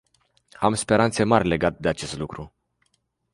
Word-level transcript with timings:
Am 0.59 0.73
speranțe 0.73 1.23
mari 1.23 1.47
legat 1.47 1.79
de 1.79 1.87
acest 1.87 2.17
lucru. 2.17 2.53